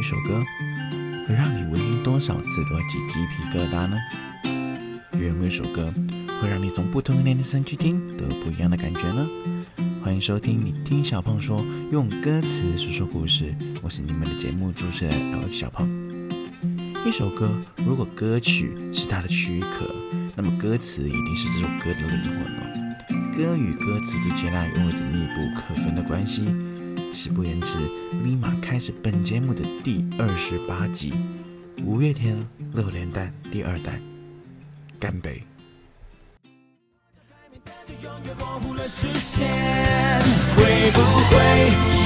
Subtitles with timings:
[0.00, 0.42] 一首歌
[1.28, 3.98] 会让你闻多少次都会起鸡皮疙瘩呢？
[5.12, 5.92] 有没有一首歌
[6.40, 9.28] 会让你从不同的年龄层去听都有不一样的感觉呢？
[10.02, 11.62] 欢迎收听你听小胖说，
[11.92, 13.54] 用歌词说说故事。
[13.82, 15.86] 我是你们的节目主持人 L 小胖。
[17.04, 17.52] 一首歌
[17.84, 19.94] 如果歌曲是它的躯壳，
[20.34, 23.36] 那么歌词一定是这首歌的灵魂哦。
[23.36, 26.46] 歌与歌词之间呢，拥有着密不可分的关系。
[27.12, 27.78] 事不宜迟，
[28.22, 31.12] 立马开始本节目的第二十八集
[31.84, 32.36] 《五月天
[32.72, 34.00] 六连弹》第二弹，
[34.98, 35.42] 干杯！
[40.56, 41.34] 会不会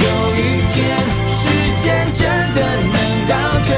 [0.00, 0.40] 有一
[0.72, 0.98] 天，
[1.28, 1.42] 时
[1.82, 1.84] 间
[2.14, 2.22] 真
[2.54, 2.96] 的能
[3.28, 3.32] 倒，
[3.64, 3.70] 退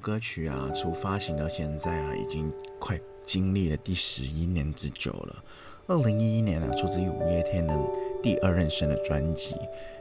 [0.00, 5.44] 歌曲啊，从发行到现在啊，已经快经历了第十一年之久了。
[5.86, 7.76] 二零一一年啊，出自于五月天的
[8.22, 9.54] 第二人生的专辑，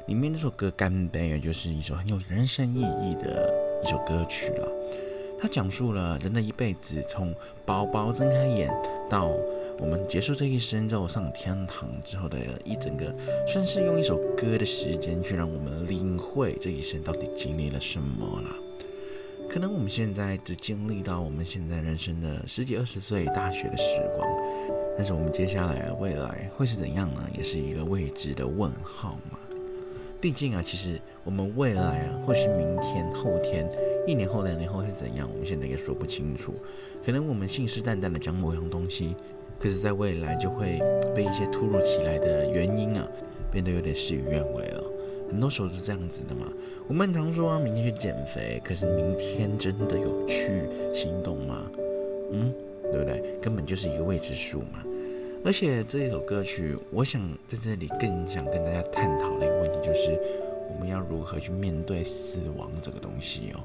[0.08, 4.68] 里面这首歌《干杯》啊，就是一首很有人生意义的一首歌曲了。
[5.42, 7.34] 它讲述了人的一辈子，从
[7.66, 8.70] 宝宝睁开眼
[9.10, 9.32] 到
[9.80, 13.16] 我们结束这一生之后上天堂之后的一整个，
[13.48, 18.56] 算是用一首歌的时间去让我们领会这一生到底经历了什么啦。
[19.50, 23.84] 可能我们现在只经历到我们现在人生的十几二十岁大学的时
[24.16, 24.30] 光，
[24.96, 27.28] 但是我们接下来未来会是怎样呢？
[27.36, 29.40] 也是一个未知的问号嘛。
[30.22, 33.68] 毕竟啊，其实我们未来啊，或是明天、后天、
[34.06, 36.54] 一年后、两年后是怎样，我们现在也说不清楚。
[37.04, 39.16] 可能我们信誓旦旦的讲某样东西，
[39.58, 40.80] 可是在未来就会
[41.16, 43.08] 被一些突如其来的原因啊，
[43.52, 44.84] 变得有点事与愿违了。
[45.30, 46.52] 很多时候是这样子的嘛。
[46.88, 50.64] 我们常说啊，明天去减肥，可是明天真的有去
[50.94, 51.66] 行动吗？
[52.32, 52.54] 嗯，
[52.84, 53.38] 对不对？
[53.42, 54.84] 根本就是一个未知数嘛。
[55.46, 60.20] 而且这一首歌曲，我想在这里更想跟大家探讨的一个问题，就是
[60.74, 63.64] 我们要如何去面对死亡这个东西哦。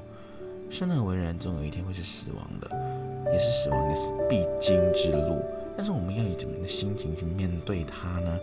[0.69, 5.41] 生而为人，总有一天会是死亡的，也是死亡的是必经之路。
[5.75, 8.39] 但是我们要以怎么样的心情去面对它呢？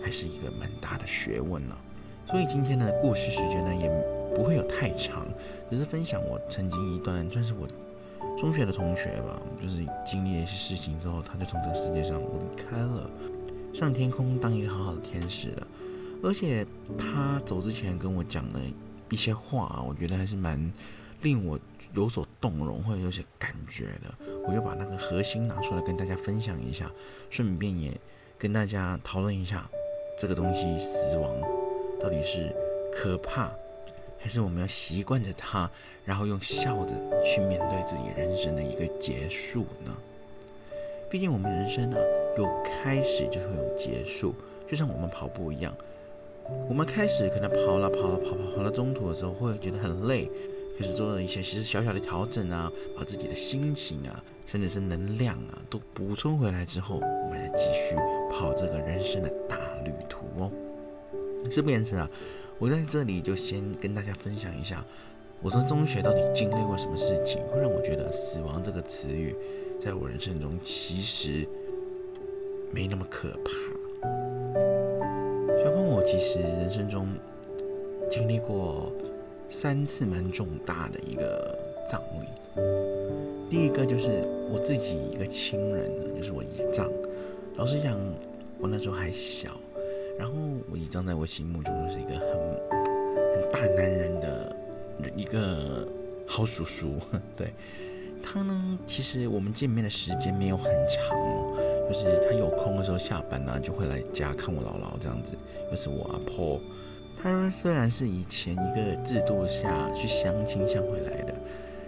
[0.00, 1.76] 还是一个蛮大的学问呢。
[2.28, 3.88] 所以今天的故事时间呢，也
[4.34, 5.26] 不会有太长，
[5.70, 7.68] 只是分享我曾经一段，算是我
[8.36, 13.08] 中学的同学吧，就是经历了一些事情之后，他就从这个世界上离开了，
[13.72, 15.66] 上天空当一个好好的天使了。
[16.22, 16.66] 而且
[16.98, 18.60] 他走之前跟我讲了
[19.10, 20.60] 一些话，我觉得还是蛮
[21.22, 21.56] 令我
[21.94, 24.12] 有所动容或者有些感觉的。
[24.48, 26.90] 我就把那个核心拿出来跟大家分享一下，
[27.30, 27.98] 顺便也
[28.36, 29.70] 跟大家讨论一下
[30.18, 31.30] 这个东西——死亡。
[32.00, 32.54] 到底是
[32.92, 33.50] 可怕，
[34.18, 35.70] 还是我们要习惯着它，
[36.04, 36.92] 然后用笑的
[37.24, 39.96] 去面对自己人生的一个结束呢？
[41.10, 41.98] 毕竟我们人生啊，
[42.36, 44.34] 有开始就会有结束，
[44.66, 45.74] 就像我们跑步一样，
[46.68, 50.28] 我们开始可能跑了跑了跑跑跑到中途的时候会觉得很累，
[50.76, 57.94] 可是做了一些其实小小的调整啊，把自己的心情啊，甚至是能量啊，都补充回来之后，我们再继续
[58.30, 60.50] 跑这个人生的大旅途哦。
[61.50, 62.08] 事不言迟啊，
[62.58, 64.84] 我在这里就先跟大家分享一下，
[65.42, 69.34] 我从中学到底经历过什么事情，会让我觉得死亡这个词语，
[69.80, 71.46] 在我人生中其实
[72.72, 73.50] 没那么可怕。
[75.62, 77.08] 小朋我其实人生中
[78.10, 78.92] 经历过
[79.48, 81.58] 三次蛮重大的一个
[81.90, 82.26] 葬礼，
[83.50, 86.90] 第一个就是我自己一个亲人，就是我姨丈。
[87.56, 87.98] 老实讲，
[88.58, 89.50] 我那时候还小。
[90.18, 90.32] 然后
[90.70, 92.28] 我姨丈在我心目中就是一个很
[93.34, 94.56] 很大男人的
[95.14, 95.86] 一个
[96.26, 96.94] 好叔叔，
[97.36, 97.52] 对
[98.22, 101.16] 他呢，其实我们见面的时间没有很长，
[101.86, 105.34] 就是他有空的时候下班呢就会来家看我姥姥这样子，
[105.70, 106.60] 又是我阿婆。
[107.22, 111.34] 他虽然是以前一个制度下去相亲相回来的，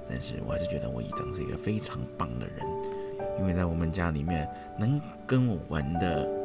[0.08, 2.66] 但是我还是觉得我姨丈是一个非常棒的人，
[3.40, 4.48] 因为在我们家里面
[4.78, 6.37] 能跟我玩的。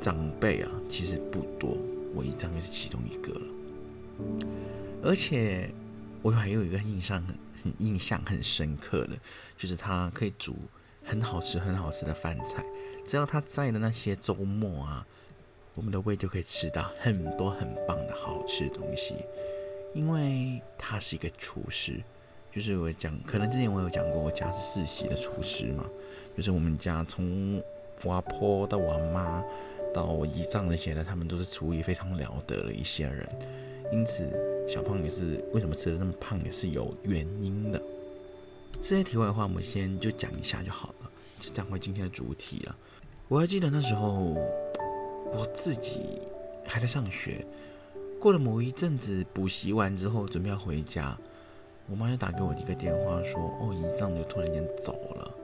[0.00, 1.76] 长辈啊，其实不多，
[2.14, 3.40] 我一丈就是其中一个了。
[5.02, 5.70] 而且
[6.22, 9.16] 我还有一个印象很、很印象很深刻的，
[9.56, 10.56] 就是他可以煮
[11.04, 12.64] 很好吃、很好吃的饭菜。
[13.04, 15.06] 只要他在的那些周末啊，
[15.74, 19.14] 我们的胃就可以吃到很多很棒的好吃的东西。
[19.94, 22.02] 因为他是一个厨师，
[22.52, 25.84] 就是我讲，可能之前我有讲过，我家是世袭的厨师嘛，
[26.36, 27.62] 就是我们家从
[28.04, 29.42] 我阿婆到我妈
[29.92, 33.28] 到我姨丈那些呢，他们都是厨艺非常了得的一些人，
[33.92, 34.28] 因此
[34.68, 37.80] 小胖也是为什么吃的那么胖也是有原因的。
[38.80, 42.76] 这些题外话我们先就讲一下就好了，就讲回今天的主题了。
[43.26, 44.36] 我还记得那时候
[45.32, 46.20] 我自己
[46.66, 47.44] 还在上学，
[48.20, 51.18] 过了某一阵子补习完之后准备要回家，
[51.90, 55.34] 我妈就打给我一个电话说：“哦，姨丈就突然间走了。”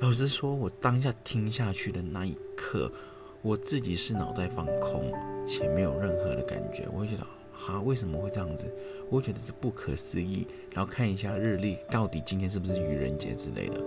[0.00, 2.90] 老实说，我当下听下去的那一刻，
[3.42, 5.12] 我自己是脑袋放空
[5.44, 8.64] 且没有任何的感觉，我会觉得哈为什么会这样子？
[9.10, 13.82] 我会觉得是不可思议，然后看一下日历，到底今天是不是愚人节之类的。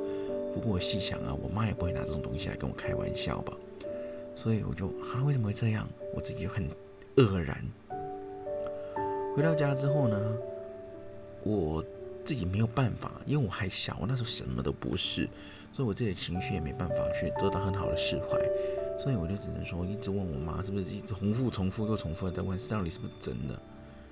[0.54, 3.54] 不过我细想啊，我妈也不会拿这种东西来跟我开玩笑吧，
[4.36, 5.88] 所以我就哈为什么会这样？
[6.14, 6.68] 我自己就很
[7.16, 7.58] 愕然。
[9.34, 10.38] 回到家之后呢，
[11.44, 11.82] 我
[12.24, 15.28] 自己没有办法，因为我还小，我那时候什么都不是。
[15.72, 18.38] 所以我自己的情绪也没办法去得到很好的释怀，
[19.00, 23.58] 所以我就只能说一直问我妈是不是一直重复、重复又重复的在问，到底是不是真的？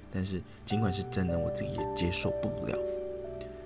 [0.10, 2.78] 但是尽管是真的，我自己也接受不了。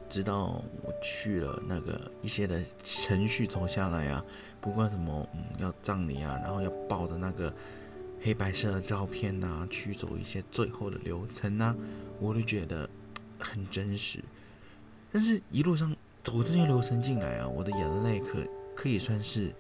[0.10, 4.26] 直到我去了那个一些的程序走下来啊，
[4.60, 7.54] 不管什么嗯要葬礼啊，然后要抱着那个
[8.22, 11.76] 黑白色的照片呐，去走一些最后的流程呐，
[12.20, 12.90] 我都觉得
[13.40, 14.20] 很真实。
[15.14, 15.96] 但是一路上。
[16.24, 18.40] 走这些流程进来啊，我的眼泪可
[18.74, 19.52] 可以算是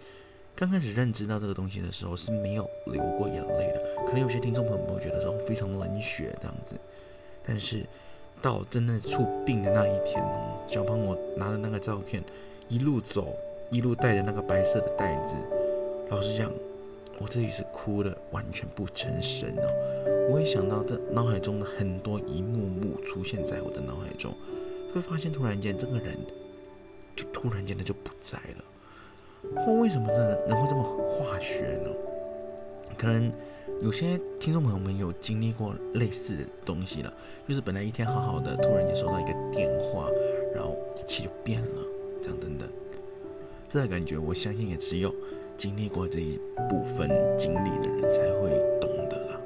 [0.55, 3.83] 刚开始认知到这个东西的时候是没有流过眼泪的。
[4.05, 6.73] 可能有些听众朋友们会觉得说非常冷血这样子，
[7.45, 7.85] 但是
[8.41, 10.23] 到真的出殡的那一天，
[10.69, 12.23] 小胖我拿着那个照片
[12.69, 13.35] 一路走，
[13.69, 15.35] 一路带着那个白色的袋子，
[16.09, 16.49] 老实讲，
[17.19, 20.29] 我自己是哭的完全不成神哦。
[20.31, 24.33] 我也想到这脑海中的很多一幕幕出现在我的脑海中，
[24.93, 26.17] 会发现突然间这个人。
[27.15, 30.17] 就突然间的就不在了，或为什么这
[30.47, 31.91] 人会这么化学呢？
[32.97, 33.31] 可能
[33.83, 37.13] 有些听众朋友们有经历过类似的东西了，
[37.47, 40.09] 就是本来一天好好的，突然间收到一个电话，
[40.55, 41.83] 然后一切就变了，
[42.19, 42.67] 这样等等。
[43.69, 45.13] 这个感觉，我相信也只有
[45.55, 47.07] 经历过这一部分
[47.37, 48.49] 经历的人才会
[48.81, 49.39] 懂得了。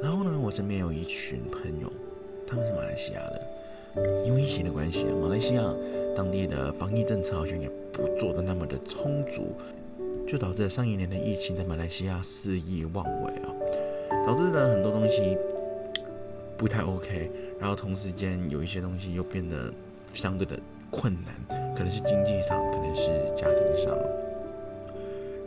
[0.00, 1.92] 然后呢，我身边有一群朋友，
[2.46, 3.57] 他们是马来西亚的。
[4.24, 5.62] 因为疫情的关系啊，马来西亚
[6.14, 9.52] 当地的防疫政策好像也不做的那么的充足，
[10.26, 13.48] 就导致上一年的疫情在马来西亚肆意妄为啊，
[14.26, 15.36] 导致呢很多东西
[16.56, 19.72] 不太 OK，然后同时间有一些东西又变得
[20.12, 20.58] 相对的
[20.90, 23.96] 困难，可能是经济上，可能是家庭上。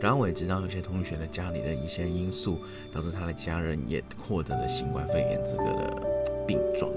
[0.00, 2.58] 然后我也知道有些同学的家里的一些因素，
[2.92, 6.02] 导致他的家人也获得了新冠肺炎这个的
[6.44, 6.90] 病状。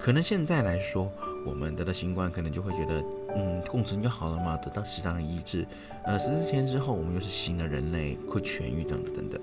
[0.00, 1.12] 可能现在来说，
[1.44, 3.04] 我们得到新冠，可能就会觉得，
[3.36, 5.66] 嗯，共存就好了嘛，得到适当的医治。
[6.04, 9.40] 呃，十四天之后，我们又是新的人类，会痊愈等等等等。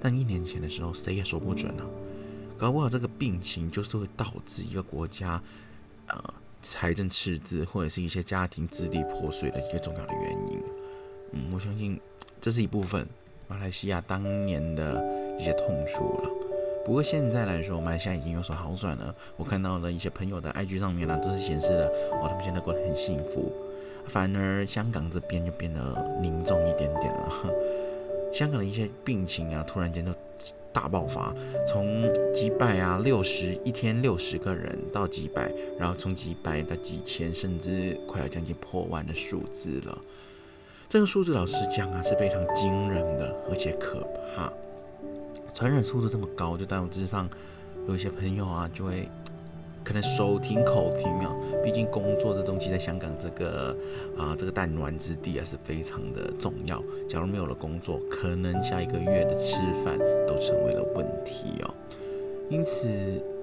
[0.00, 1.86] 但一年前的时候，谁也说不准啊，
[2.58, 5.40] 搞不好这个病情就是会导致一个国家，
[6.08, 10.60] 呃，财政赤字或者是一些家庭支离破碎的一个重要的原因。
[11.30, 11.98] 嗯，我相信
[12.40, 13.06] 这是一部分
[13.46, 15.00] 马来西亚当年的
[15.38, 16.30] 一些痛处了。
[16.84, 19.14] 不过现在来说，马来西亚已经有所好转了。
[19.36, 23.52] 我看到了一些朋友的 IG 上面呢，都是显示了，哦，他们现在过得很幸福。
[24.06, 25.80] 反而香港这边就变得
[26.20, 27.28] 凝重一点点了。
[28.34, 30.12] 香港的一些病情啊，突然间就
[30.72, 31.32] 大爆发，
[31.66, 39.96] 从几百啊、六十一天六十个人到几百，然后从几百到几千，甚至快要将近破万的数字了。
[40.88, 44.00] 这个数字老实讲啊，是非常惊人的，而且可
[44.34, 44.52] 怕。
[45.54, 47.28] 传染速度这么高，就导致上
[47.88, 49.08] 有一些朋友啊，就会
[49.84, 51.34] 可能手停口停啊。
[51.62, 53.76] 毕竟工作这东西在香港这个
[54.16, 56.82] 啊这个弹丸之地啊是非常的重要。
[57.08, 61.74] 假如没有了工作，可能下一个月的吃饭都成为了问题哦。
[62.48, 62.88] 因此，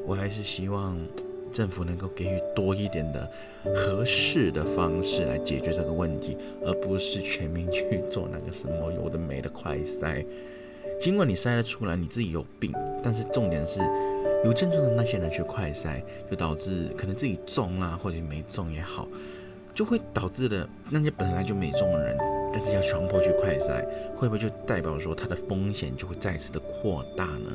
[0.06, 0.98] 我还是希望
[1.52, 3.28] 政府能够给予多一点的
[3.76, 10.24] 合适的方式来解决这个问题，而不是全民去做那个什么有的没的快筛。
[11.00, 13.80] 尽管你筛得出来你自己有病，但是重点是
[14.44, 19.08] 有症状的那些人去快筛，就导致可能自己中啦，或者没中也好，
[19.74, 22.18] 就会导致的那些本来就没中的人，
[22.54, 23.82] 但是要强迫去快筛，
[24.14, 27.50] 会不会就代表说他的风险就会再次的扩大呢？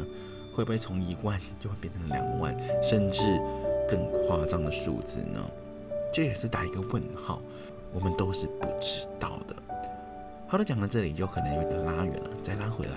[0.54, 3.38] 会不会从一万就会变成两万，甚至
[3.86, 5.44] 更夸张的数字呢？
[6.10, 7.42] 这也是打一个问号，
[7.92, 9.54] 我们都是不知道的。
[10.46, 12.92] 好的，讲到这里就可能有点拉远了，再拉回来。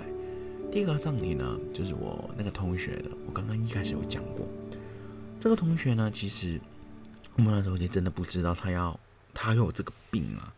[0.70, 3.10] 第一个葬礼呢，就是我那个同学的。
[3.26, 4.46] 我刚刚一开始有讲过，
[5.38, 6.60] 这个同学呢，其实
[7.36, 8.98] 我们那时候就真的不知道他要
[9.32, 10.52] 他有这个病啊。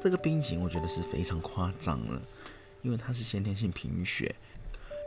[0.00, 2.20] 这个病情我觉得是非常夸张了，
[2.82, 4.32] 因为他是先天性贫血，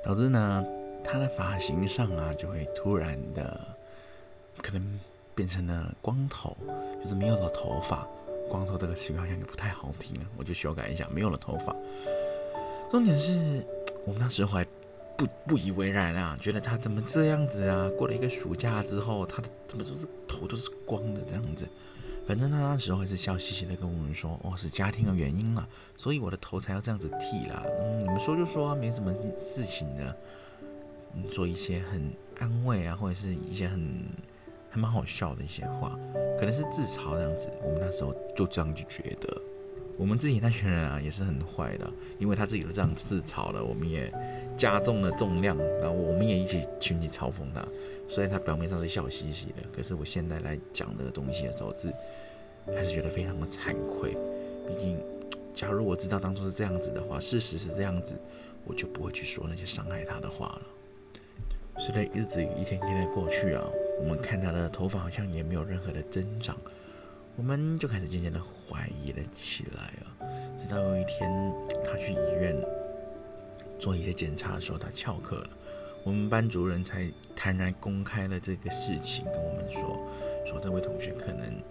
[0.04, 0.66] 导致呢
[1.04, 3.66] 他的发型上啊就会突然的
[4.62, 5.00] 可能
[5.36, 6.58] 变成了光头，
[7.02, 8.08] 就是没有了头发。
[8.50, 11.74] 光头这个词好像也不太好听啊，我就修改一下，没有了头发。
[12.90, 13.66] 重点是
[14.06, 14.66] 我们那时候还
[15.18, 17.90] 不不以为然啊，觉得他怎么这样子啊？
[17.98, 21.68] 过了一个暑假之后，他的怎么都是头都是光的这样子。
[22.28, 25.68] 反正他那时候还是笑嘻嘻的跟我们说：“哦，是家庭的原因了，
[25.98, 30.16] 所以我的头才要这样子剃啦。”嗯，你们说就说，没什么事情的。
[31.14, 34.06] 嗯，做一些很安慰啊，或者是一些很
[34.70, 36.00] 还蛮好笑的一些话，
[36.40, 37.50] 可能是自嘲这样子。
[37.64, 39.42] 我们那时候就这样就觉得，
[40.02, 44.12] 我们自己那群人啊也是很坏的，因为他自己都这样自嘲了，我们也
[44.58, 47.64] 加重了重量，然后我们也一起群起嘲讽他。
[48.08, 51.94] 虽然他表面上是笑嘻嘻的，可是我现在来讲这个东西的时候是
[52.76, 54.18] 还是觉得非常的惭愧。
[54.68, 54.98] 毕竟，
[55.54, 58.16] 假如我知道当初是这样子的话，事实是这样子，
[58.66, 60.62] 我就不会去说那些伤害他的话了。
[61.78, 63.64] 随着日子一天天的过去啊，
[64.00, 66.58] 我们看他的头发好像也没有任何的增长，
[67.38, 70.30] 我们就开始渐渐的怀疑了起来啊。
[70.58, 71.30] 直到有一天，
[71.84, 72.56] 他去医院
[73.80, 75.50] 做一些检查的时候，他翘课了。
[76.04, 80.00] 我们班主任才坦然公开了这个事情，跟我们说，
[80.46, 81.62] 说这位同学可能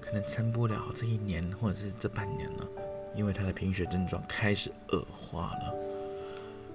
[0.00, 2.66] 可能撑不了这一年或者是这半年了，
[3.14, 5.74] 因为他的贫血症状开始恶化了。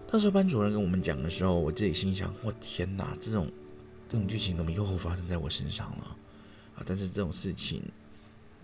[0.08, 3.52] 当时班主任跟我们讲的时候，我自己心想：我天哪，这种
[4.08, 6.18] 这种剧情怎么又发生在我身上了？
[6.76, 6.84] 啊！
[6.86, 7.82] 但是这种事情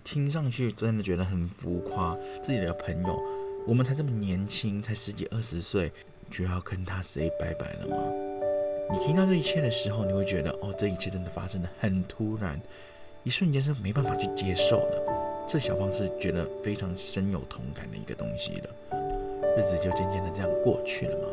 [0.04, 2.18] 听上去真的觉得很浮夸。
[2.42, 3.20] 自己的朋友，
[3.68, 5.92] 我们才这么年轻，才十几二十岁。
[6.30, 7.98] 就要跟他 say 拜拜了吗？
[8.90, 12.58] 你听到这一切的时候，你会觉得哦，这一切真的发生的很突然，
[13.24, 15.04] 一瞬间是没办法去接受的。
[15.46, 18.70] 这小胖是觉得非常深有同感的一个东西的，
[19.58, 21.28] 日子就渐渐的这样过去了嘛。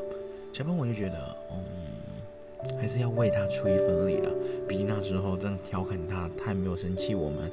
[0.53, 4.33] 小胖我就觉得，嗯，还是要为他出一份力了。
[4.67, 7.53] 毕竟那时候这样调侃他，他也没有生气我们，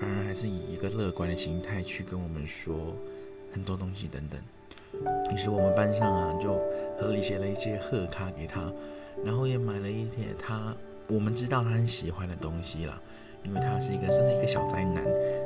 [0.00, 2.94] 反而还是以一个乐观的心态去跟我们说
[3.52, 4.40] 很多东西等等。
[5.32, 6.54] 于是我们班上啊，就
[6.98, 8.72] 合理写了一些贺卡给他，
[9.24, 10.74] 然后也买了一些他
[11.08, 13.00] 我们知道他很喜欢的东西啦。
[13.44, 15.04] 因为他是一个算是一个小宅男，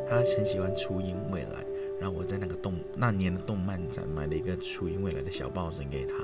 [0.09, 1.65] 他很喜欢初音未来。
[2.01, 6.15] 然后我在那个动那年的动漫展买了一个初音未来的小抱枕给他，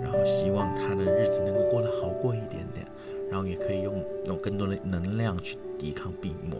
[0.00, 2.86] 然后希望他的日子能够过得好过一点点，
[3.28, 6.58] 然后也可以用有更多的能量去抵抗病魔。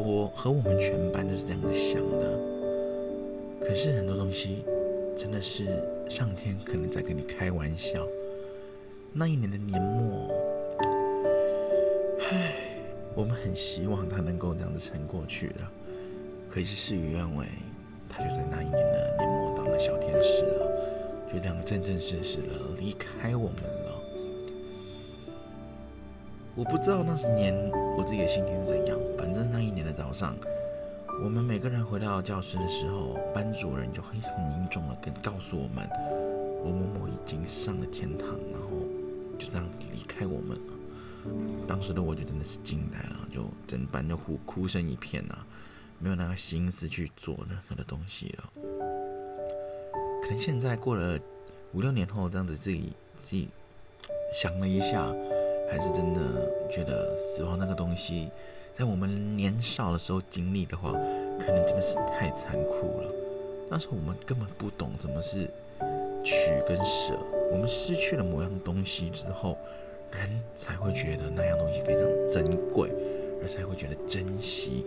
[0.00, 2.38] 我和我们全班都是这样子想的。
[3.60, 4.64] 可是很多东西。
[5.14, 5.66] 真的是
[6.08, 8.08] 上天可能在跟你开玩笑。
[9.12, 10.26] 那一年的年末，
[12.30, 12.54] 唉，
[13.14, 15.56] 我们很希望他能够这样子撑过去的，
[16.48, 17.44] 可是事与愿违，
[18.08, 20.66] 他就在那一年的年末当了小天使了，
[21.30, 23.91] 就这样正正式式的离开我们了。
[26.54, 27.54] 我不知道那一年
[27.96, 30.36] 我自己的心情是怎样，反正那一年的早上。
[31.24, 35.88] 我们每个人回到教室的时候，班主任就很凝重的跟告诉我们，
[36.62, 38.68] 某某某已经上了天堂，然后
[39.38, 40.72] 就这样子离开我们了。
[41.66, 45.46] 当时的我就真的是惊呆了，就整班就哭哭声一片啊，
[45.98, 48.50] 没有那个心思去做任何的东西了。
[50.22, 51.18] 可能现在过了
[51.72, 53.48] 五六年后，这样子自己自己
[54.34, 55.14] 想了一下，
[55.72, 56.20] 还是真的
[56.68, 58.30] 觉得死亡那个东西。
[58.74, 63.10] 在我们年少的时候经历的话，可能真的是太残酷了。
[63.70, 65.48] 那时候我们根本不懂怎么是
[66.22, 66.34] 取
[66.68, 67.16] 跟舍。
[67.50, 69.56] 我们失去了某样东西之后，
[70.10, 72.90] 人才会觉得那样东西非常珍贵，
[73.40, 74.84] 而才会觉得珍惜。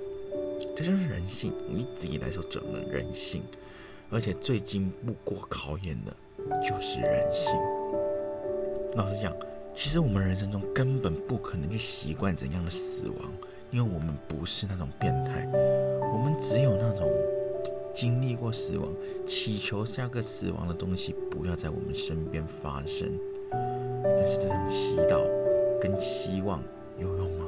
[0.75, 1.51] 这就是人性。
[1.67, 3.41] 我一直以来说讲的人性，
[4.11, 6.13] 而且最经不过考验的
[6.61, 7.55] 就是人性。
[8.95, 9.35] 老实讲，
[9.75, 13.31] 其实我们人生中根本不可能去习惯怎样的死亡。
[13.71, 15.45] 因为我们不是那种变态，
[16.13, 17.11] 我们只有那种
[17.93, 18.87] 经历过死亡，
[19.25, 23.11] 祈求下个死亡的东西不要在我们身边发生。
[23.51, 25.19] 但是这种祈祷
[25.81, 26.63] 跟期望
[26.97, 27.47] 有用吗？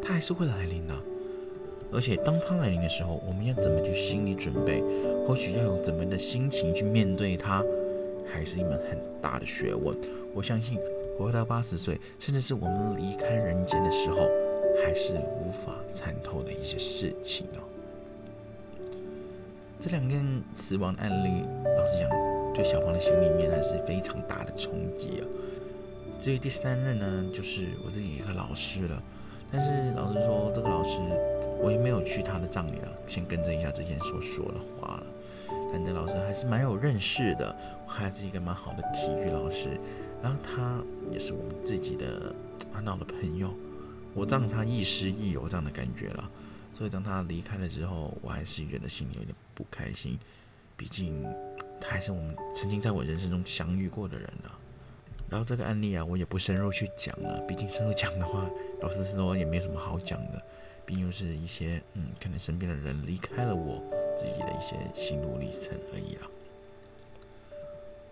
[0.00, 0.94] 它还是会来临的。
[1.90, 4.80] 而且当它来临的时候，我们要怎么去心理准备？
[5.26, 7.64] 或许要有怎么的心情去面对它，
[8.24, 9.96] 还是一门很大的学问。
[10.32, 10.78] 我相信
[11.18, 14.28] 活到八十岁，甚至是我们离开人间的时候。
[14.84, 17.64] 还是无法参透的一些事情哦。
[19.80, 22.10] 这两件死亡案例，老实讲，
[22.52, 25.24] 对小胖的心里面还是非常大的冲击啊。
[26.18, 29.02] 至于第三任呢，就是我自己一个老师了。
[29.50, 30.98] 但是老实说，这个老师
[31.58, 35.06] 我也没有去他的葬礼了，先更正一下之前所说的话了。
[35.72, 37.56] 但这老师还是蛮有认识的，
[37.86, 39.80] 还是一个蛮好的体育老师。
[40.22, 40.82] 然后他
[41.12, 42.34] 也是我们自己的
[42.72, 43.54] 很好的朋友，
[44.14, 46.30] 我让他亦师亦友这样的感觉了。
[46.74, 50.18] 所以当他离开了之后，我还是觉得心里有点不开心。
[50.76, 51.24] 毕竟
[51.80, 54.58] 他还是我们曾经在我人生中相遇过的人啊。
[55.30, 58.48] 然后这个案例啊，我也不深入去讲了，毕竟深入讲的话，
[58.80, 60.42] 老实说也没什么好讲的。
[60.84, 63.82] 毕竟是一些嗯，可能身边的人离开了我
[64.16, 66.28] 自己的一些心路历程而已啦。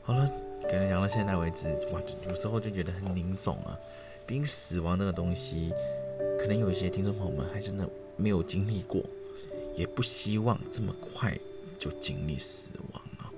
[0.02, 0.28] 好了，
[0.68, 3.78] 可能讲到现在为止，哇，有时候就觉得很凝重啊。
[4.26, 5.72] 毕竟死亡这个东西，
[6.38, 9.04] 可能有一些听众朋友们还真的没有经历过，
[9.74, 11.38] 也不希望这么快
[11.78, 13.30] 就经历死亡啊。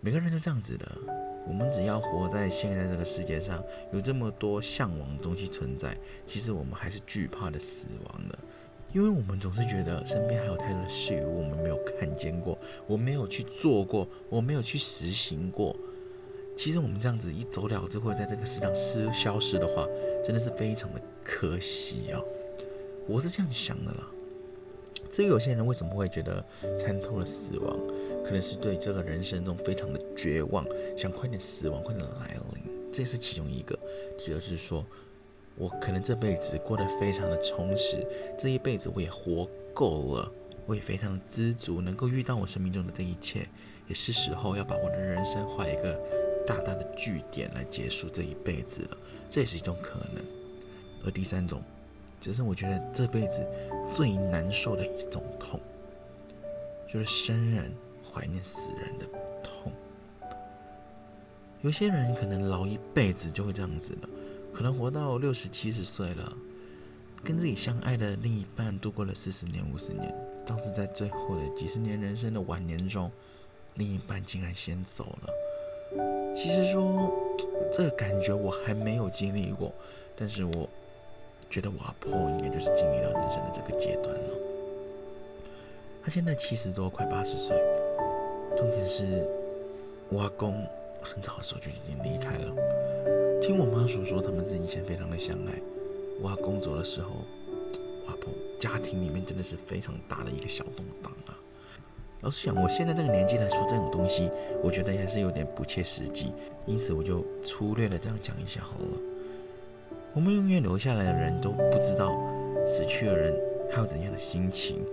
[0.00, 0.86] 每个人都这样子的。
[1.44, 3.60] 我们只要活在现在这个世界上，
[3.92, 8.38] 有这么多向往的东西存在，其实我们还是惧怕的死亡的，
[8.92, 12.56] 因为我们总是觉得身边还有太多的事物我们没有看见过，
[12.86, 15.76] 我没有去做过，我没有去实行过。
[16.54, 19.86] 其实我们这样子一走了之，或者在这个世上失消失的话，
[20.22, 22.20] 真的是非常的可惜啊！
[23.08, 24.08] 我是这样想的啦。
[25.10, 26.44] 至于有些人为什么会觉得
[26.78, 27.78] 参透了死亡，
[28.24, 30.64] 可能是对这个人生中非常的绝望，
[30.96, 33.78] 想快点死亡，快点来临，这是其中一个。
[34.18, 34.84] 第二是说，
[35.56, 38.06] 我可能这辈子过得非常的充实，
[38.38, 40.32] 这一辈子我也活够了，
[40.66, 43.46] 我也非常的知足，能够遇到我生命中的这一切，
[43.88, 46.00] 也是时候要把我的人生画一个
[46.46, 48.96] 大大的句点来结束这一辈子了，
[49.30, 50.24] 这也是一种可能。
[51.04, 51.62] 而第三种。
[52.20, 53.44] 只是我觉得这辈子
[53.84, 55.58] 最难受的一种痛，
[56.88, 59.04] 就是生人怀念死人的
[59.42, 59.72] 痛。
[61.62, 64.08] 有些人可能老一辈子就会这样子了，
[64.54, 66.32] 可能活到六十七十岁了，
[67.24, 70.14] 跟自己相爱的另一半度过了四十年五十年，
[70.46, 73.10] 倒是在最后的几十年人生的晚年中，
[73.74, 75.28] 另一半竟然先走了。
[76.34, 77.12] 其实说
[77.72, 79.72] 这个感觉我还没有经历过，
[80.16, 80.68] 但是我。
[81.50, 84.30] 觉得我阿婆应该就是经历到人生的这个阶段了。
[86.02, 87.54] 他现在七十多，快八十岁。
[88.56, 89.28] 重点是，
[90.08, 90.66] 我阿公
[91.02, 92.54] 很早的时候就已经离开了。
[93.38, 95.52] 听我妈所说，他们是以前非常的相爱。
[96.22, 97.10] 我阿公走的时候，
[98.06, 101.38] 我阿婆家庭里面真的是非常大的一个小动荡啊。
[102.22, 104.30] 老实讲，我现在这个年纪来说这种东西，
[104.62, 106.32] 我觉得还是有点不切实际。
[106.66, 108.86] 因此，我就粗略的这样讲一下好了。
[110.14, 112.16] 我们永远留下来的人都不知道
[112.64, 113.34] 死去的人
[113.68, 114.84] 还有怎样的心情，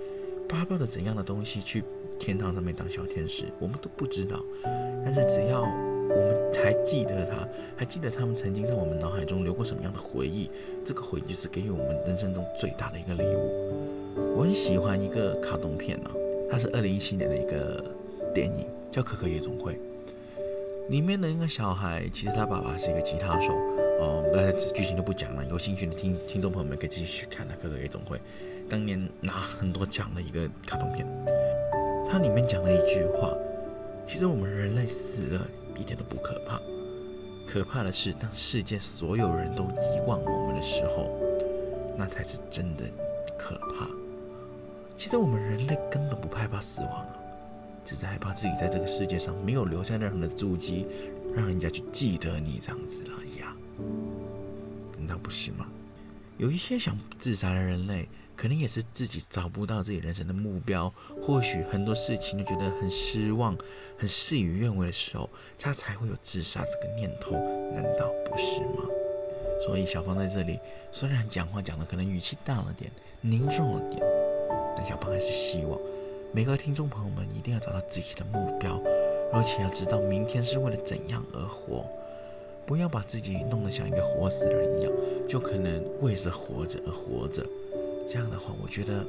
[0.48, 1.84] 巴抱着怎样的东西去
[2.20, 4.44] 天堂上面当小天使，我们都不知道。
[5.06, 10.50] 但是只要我们还记得他，还记得他们曾经在我们脑海中留过什么样的回忆，
[10.84, 14.36] 这个回忆就是给予我们人生中最大的一个礼物。
[14.36, 16.12] 我很喜欢一个卡通片啊，
[16.52, 17.84] 它是二零一七年的一个
[18.34, 19.74] 电影，叫《可可夜总会》。
[20.90, 23.54] 里面的那个小孩，其实他爸爸是一个吉他手。
[24.02, 25.46] 哦，那剧情就不讲了。
[25.46, 28.18] 有兴趣的听听众朋友们可以继续去看《可可夜总会》，
[28.70, 31.06] 当年拿很多奖的一个卡通片。
[32.10, 33.38] 它里面讲了一句话：
[34.08, 36.60] 其实我们人类死了一点都不可怕，
[37.46, 41.12] 可怕的是当世界所有人都遗忘我们的时候，
[41.98, 42.86] 那才是真的
[43.38, 43.88] 可怕。
[45.00, 47.16] 其实我们人类根本不害怕死亡啊，
[47.86, 50.86] 只是害怕自己在这个世界上没有留下任何的足迹，
[51.34, 53.56] 让人家去记得你这样子而已啊。
[54.98, 55.66] 难道不是吗？
[56.38, 63.58] 有一些想自杀的人类，可能也是自己找不到自己人生的目标，或许很多事情都觉得很失望、
[63.98, 67.32] 很事与愿违的时候，他才会有自杀这个念头。
[67.74, 68.84] 难道不是吗？
[69.66, 70.60] 所以小芳在这里
[70.92, 74.02] 虽然讲话讲的可能语气大了点、凝重了点，
[74.80, 75.78] 但小胖还是希望
[76.32, 78.82] 每个听众朋友们一定要找到自己的目标，
[79.34, 81.86] 而且要知道明天是为了怎样而活。
[82.66, 84.94] 不要把自己弄得像一个活死人一样，
[85.28, 87.46] 就可能为着活着而活着。
[88.08, 89.06] 这样的话，我觉得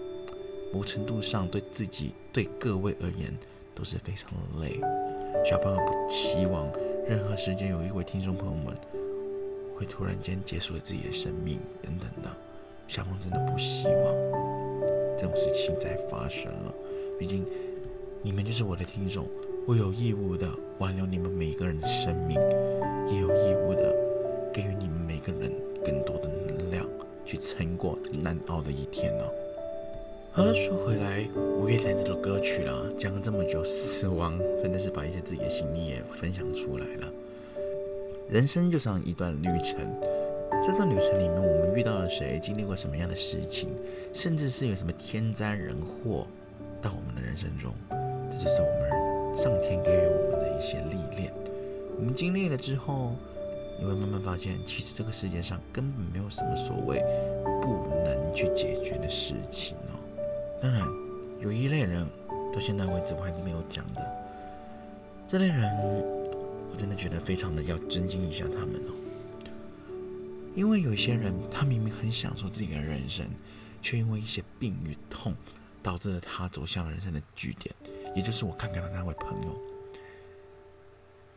[0.72, 3.32] 某程度上对自己、对各位而言
[3.72, 4.80] 都是非常累。
[5.48, 6.68] 小胖不期望
[7.06, 8.76] 任何时间有一位听众朋友们
[9.76, 12.30] 会突然间结束了自己的生命等等的。
[12.88, 14.49] 小胖真的不希望
[15.20, 16.74] 这种事情再发生了。
[17.18, 17.44] 毕竟
[18.22, 19.26] 你们就是我的听众，
[19.66, 22.38] 我有义务的挽留你们每个人的生命。
[23.06, 23.94] 也有义务的
[24.52, 25.52] 给予你们每个人
[25.84, 26.86] 更多的能量，
[27.26, 29.24] 去撑过难熬的一天呢。
[30.32, 37.12] 好了，说回来，五月天这首歌曲啦，讲了这么久，死亡真的是把一些自己的心意也分享出来了。
[38.28, 39.80] 人生就像一段旅程，
[40.62, 43.70] 这段旅程里面，我们遇到了谁，经历过什么样的事情，
[44.12, 46.26] 甚至是有什么天灾人祸
[46.82, 47.72] 到我们的人生中，
[48.30, 51.32] 这就是我们上天给予我们的一些历练。
[51.96, 53.14] 我们经历了之后，
[53.78, 57.02] 你会慢慢发现，其实这个世界上根本没有什么所谓
[57.62, 59.96] 不能去解决的事情哦。
[60.60, 60.86] 当然，
[61.40, 62.06] 有一类人
[62.52, 64.06] 到现在为止我还是没有讲的，
[65.26, 65.64] 这类人
[66.70, 68.92] 我真的觉得非常的要尊敬一下他们哦。
[70.60, 73.26] 因为有些人，他明明很享受自己的人生，
[73.80, 75.34] 却因为一些病与痛，
[75.82, 77.74] 导致了他走向了人生的据点，
[78.14, 79.58] 也就是我看看的那位朋友。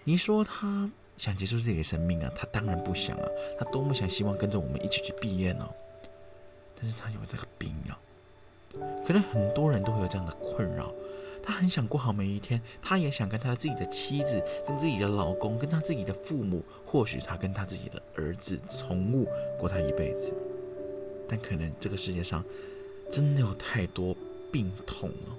[0.03, 2.29] 你说他想结束自己的生命啊？
[2.35, 3.25] 他当然不想啊！
[3.57, 5.65] 他多么想希望跟着我们一起去毕业呢？
[6.75, 7.95] 但是他有这个病啊！
[9.07, 10.93] 可能很多人都会有这样的困扰。
[11.45, 19.27] 他很想过好每一天，他也想跟他自己的妻子、跟自己的老公、跟他自己的父母，或许他跟他自己的儿子、宠物
[19.59, 20.33] 过他一辈子。
[21.27, 22.43] 但可能这个世界上
[23.09, 24.15] 真的有太多
[24.51, 25.37] 病痛了，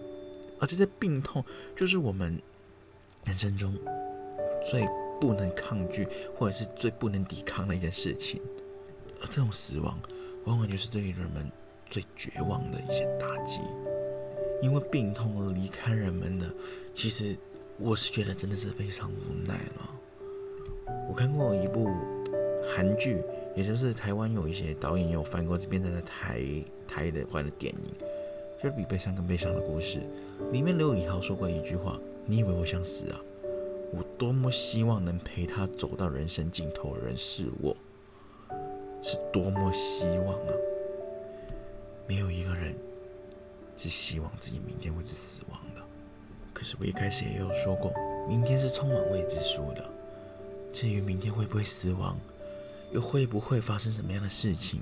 [0.61, 1.43] 而这些病痛
[1.75, 2.39] 就是我们
[3.25, 3.75] 人生中
[4.67, 4.87] 最
[5.21, 8.41] 不能抗拒，或者是最不能抵抗的一件事情。
[9.21, 9.99] 而这种死亡，
[10.45, 11.51] 往往就是对于人们
[11.89, 13.61] 最绝望的一些打击。
[14.63, 16.47] 因为病痛而离开人们的，
[16.93, 17.37] 其实
[17.79, 19.91] 我是觉得真的是非常无奈了。
[21.09, 21.89] 我看过一部
[22.63, 23.23] 韩剧，
[23.55, 26.43] 也就是台湾有一些导演有翻过这边的台
[26.89, 27.93] 台的关的电影，
[28.63, 29.99] 就是《比悲伤更悲伤的故事》。
[30.51, 33.21] 里面刘以豪说过一句话：“你以为我想死啊？
[33.93, 37.77] 我多么希望能陪他走到人生尽头的人是我，
[39.03, 40.55] 是多么希望啊！
[42.07, 42.75] 没有一个人。”
[43.77, 45.83] 是希望自己明天会是死亡的，
[46.53, 47.93] 可是我一开始也有说过，
[48.29, 49.91] 明天是充满未知数的。
[50.73, 52.17] 至于明天会不会死亡，
[52.93, 54.81] 又会不会发生什么样的事情，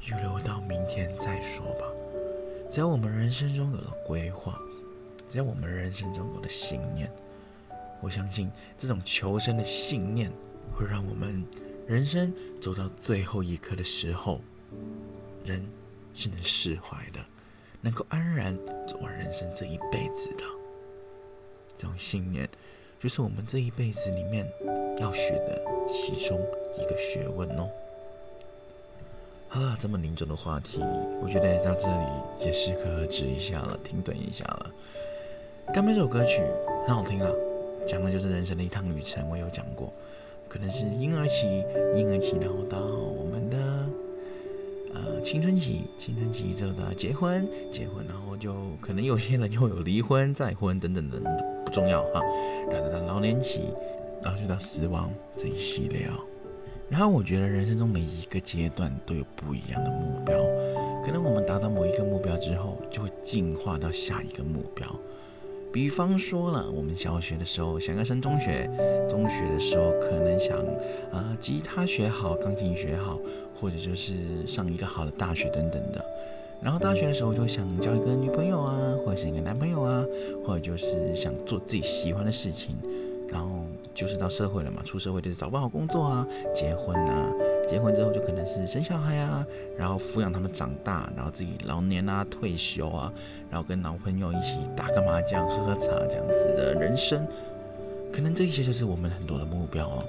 [0.00, 1.86] 就留到明天再说吧。
[2.70, 4.58] 只要我们人生中有了规划，
[5.28, 7.10] 只要我们人生中有了信念，
[8.00, 10.30] 我相信这种求生的信念，
[10.74, 11.44] 会让我们
[11.86, 14.40] 人生走到最后一刻的时候，
[15.44, 15.66] 人
[16.14, 17.20] 是能释怀的。
[17.84, 18.56] 能够安然
[18.88, 20.44] 走完人生这一辈子的
[21.76, 22.48] 这种信念，
[22.98, 24.50] 就是我们这一辈子里面
[24.98, 26.40] 要学的其中
[26.78, 27.68] 一个学问哦。
[29.48, 30.80] 好了，这么凝重的话题，
[31.22, 34.70] 我觉得到这里也适可止一下了，停顿一下了。
[35.74, 36.40] 刚这首歌曲
[36.86, 37.36] 很好听了，
[37.86, 39.28] 讲的就是人生的一趟旅程。
[39.28, 39.92] 我有讲过，
[40.48, 41.62] 可能是婴儿期，
[41.94, 43.83] 婴儿期，然后到我们的。
[45.24, 51.24] 青春期，青春期之后的结婚，结婚，然后就可能有些人又有离婚、再婚等等等，
[51.64, 52.20] 不重要哈。
[52.70, 53.60] 然后到老年期，
[54.22, 56.20] 然后就到死亡这一系列哦。
[56.90, 60.38] 然后我觉得人生中每一个阶段都有不一样的目标，
[61.02, 64.86] 可能我们达到某一个目标之后，就会进化到下一个目标。
[65.74, 68.70] 比方说了，我们小学的时候想要升中学，
[69.08, 70.56] 中学的时候可能想，
[71.10, 73.18] 啊，吉他学好，钢琴学好，
[73.60, 76.00] 或者就是上一个好的大学等等的。
[76.62, 80.04] 然后大学的时候就想交一个女朋友啊，或者是一个男朋友啊，
[80.46, 82.76] 或者就是想做自己喜欢的事情。
[83.28, 87.32] 然后就是到社会了嘛，出社会就是找不好工作啊，结婚啊。
[87.74, 89.44] 结婚之后就可能是生小孩啊，
[89.76, 93.12] 然后抚养他们长大，然后自己老年啊退休啊，
[93.50, 97.26] 然后跟老朋友一起打个麻将、喝喝茶这样子的人生，
[98.12, 100.04] 可能这些就是我们很多的目标哦。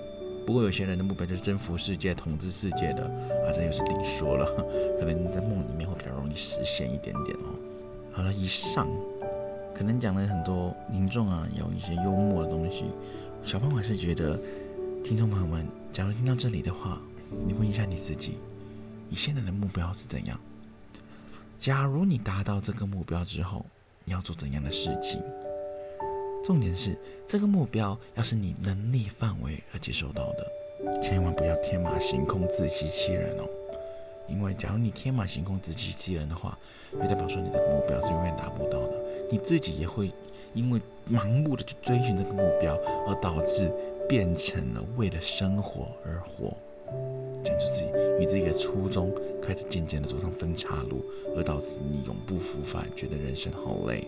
[0.46, 3.06] 不过有些人的目标就是征服世界、统治世界的
[3.44, 4.46] 啊，这又是另说了，
[5.02, 7.50] 可能在梦里面会比较容易实现一点点哦。
[8.12, 8.88] 好了，以上
[9.74, 12.84] 可能讲了很多凝重啊，有一些幽默的东西。
[13.42, 14.40] 小胖还是觉得，
[15.04, 17.02] 听众朋友们，假如听到这里的话。
[17.44, 18.38] 你问一下你自己，
[19.10, 20.40] 你现在的目标是怎样？
[21.58, 23.66] 假如你达到这个目标之后，
[24.04, 25.22] 你要做怎样的事情？
[26.44, 26.96] 重点是
[27.26, 33.48] 这个目标要是你能力范围而接受到的，千万不要天马行空、自欺欺人哦。
[34.28, 36.58] 因为假如你天马行空、自欺欺人的话，
[36.92, 38.94] 就代表说你的目标是永远达不到的，
[39.32, 40.12] 你自己也会
[40.54, 42.76] 因为盲目的去追寻这个目标，
[43.08, 43.72] 而导致
[44.08, 46.56] 变成了为了生活而活。
[47.46, 47.86] 讲出自己
[48.20, 51.06] 与自己的初衷，开始渐渐的走上分岔路，
[51.38, 54.08] 而导致你永不复返，觉得人生好累。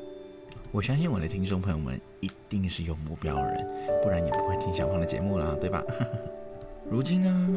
[0.71, 3.65] 我相信我的听众朋友们一定是有目标的人，
[4.04, 5.84] 不然也不会听小胖的节目啦，对吧？
[6.89, 7.50] 如今呢，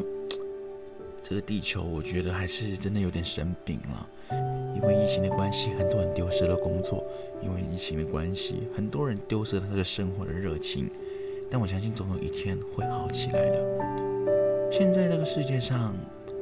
[1.21, 4.07] 这个地球我觉得还是真的有点生病了，
[4.75, 7.03] 因为疫情的关系，很多人丢失了工作；
[7.41, 10.89] 因为疫情的关系，很多人丢失了他的生活的热情。
[11.49, 14.10] 但我相信总有一天会好起来的。
[14.71, 15.93] 现在这个世界上，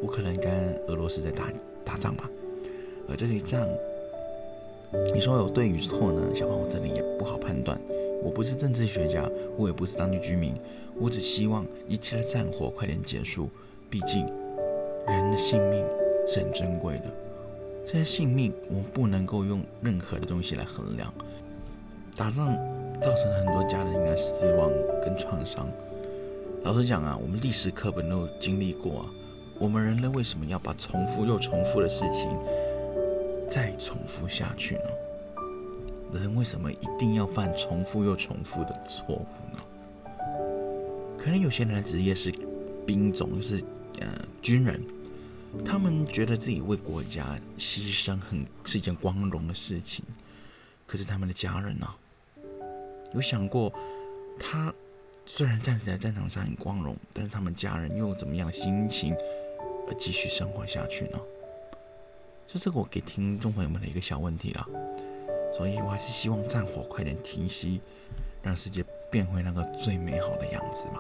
[0.04, 1.52] 乌克兰跟俄罗斯在打
[1.84, 2.30] 打仗嘛，
[3.10, 3.68] 而这一仗，
[5.16, 6.22] 你说有对与错呢？
[6.36, 7.76] 小胖我这里也不好判断，
[8.24, 10.54] 我不是政治学家，我也不是当地居民，
[11.00, 13.50] 我只希望一切的战火快点结束，
[13.90, 14.28] 毕竟
[15.08, 15.84] 人的性命
[16.28, 17.06] 是很珍贵的，
[17.84, 21.12] 这些性命我们不能够用任何的东西来衡量。
[22.16, 22.56] 打仗
[23.02, 24.70] 造成了很多家人的死亡
[25.04, 25.68] 跟创伤。
[26.64, 29.10] 老实讲啊，我们历史课本都经历过啊。
[29.58, 32.30] 我们人类为什么要把重复又重复的事情
[33.50, 36.20] 再重复下去呢？
[36.20, 39.60] 人为什么一定要犯重复又重复的错误呢？
[41.18, 42.32] 可能有些人的职业是
[42.86, 43.64] 兵种，就是
[44.00, 44.08] 呃
[44.42, 44.82] 军人，
[45.66, 50.04] 他们觉得自己为国家牺牲很是一件光荣的事情。
[50.86, 51.88] 可是他们的家人呢？
[53.14, 53.74] 有想过
[54.38, 54.74] 他？
[55.32, 59.16] 虽然战死在战场上很光荣，但是他们家人又怎么样的心情
[59.88, 61.20] 而继续生活下去呢？
[62.48, 64.68] 这是我给听众朋友们的一个小问题了。
[65.54, 67.80] 所以我还是希望战火快点停息，
[68.42, 71.00] 让世界变回那个最美好的样子嘛。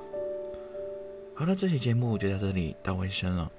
[1.34, 3.52] 好了，这期节目就到这里到尾声了。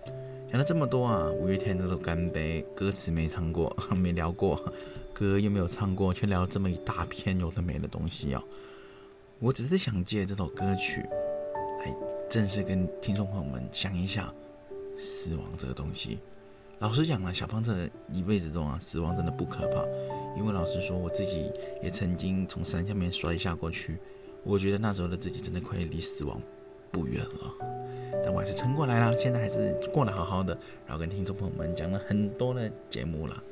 [0.49, 4.73] 讲了这么多啊，五月天这首《干杯》歌词没唱过， 没聊过，
[5.13, 8.43] 歌又没有唱过，却聊了这么一大片有的没的东西啊。
[9.41, 11.01] 我只是想借这首歌曲，
[11.79, 11.97] 来
[12.29, 14.31] 正式跟听众朋友们讲一下
[14.99, 16.19] 死亡这个东西。
[16.79, 19.83] 老实讲啊，小胖这一辈子中啊，死亡真的不可怕。
[20.37, 21.51] 因为老实说，我自己
[21.83, 23.99] 也曾经从山下面摔下过去，
[24.45, 26.39] 我觉得那时候的自己真的快离死亡
[26.93, 27.55] 不远了。
[28.23, 30.53] 但我还是撑过来了，现在还是过得好好的，
[30.87, 33.43] 然后跟听众朋友们讲了很多的节目了。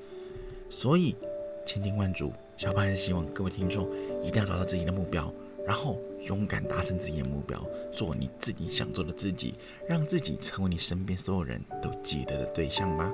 [0.68, 1.16] 所以
[1.64, 3.88] 千叮万嘱，小胖还是希望各位听众
[4.20, 5.33] 一定要找到自己的目标。
[5.68, 9.54] 然后勇敢达成自己的目标，做你自己想做的自己，
[9.87, 13.12] 让自己成为你身边所有人都记得的对象吧。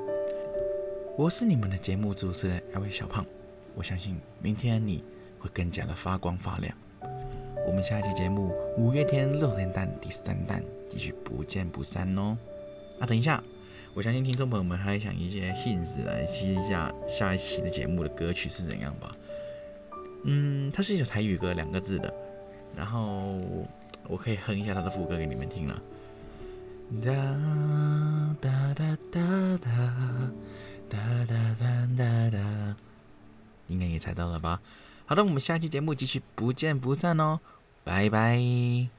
[1.19, 3.27] 我是你们的节目主持人艾薇小胖，
[3.75, 5.03] 我相信明天你
[5.40, 6.73] 会更加的发光发亮。
[7.67, 12.38] 我们下一期节目五月天六连弹第三弹继续不见不散哦。
[13.01, 13.43] 啊，等一下，
[13.95, 19.17] 我相信听众朋友们还想一些信息来记一下下一期的节目的歌曲是怎样吧。
[20.23, 22.14] 嗯，它是一首台语歌，两个字的。
[22.77, 23.39] 然后
[24.09, 25.83] 我可以哼一下他的副歌给你们听了。
[27.03, 27.11] 哒
[28.41, 29.21] 哒哒哒
[29.59, 29.71] 哒
[30.89, 32.77] 哒哒哒哒哒，
[33.69, 34.61] 应该也猜到了吧？
[35.07, 37.41] 好的，我们下期节目继续不见不散哦，
[37.83, 38.94] 拜拜。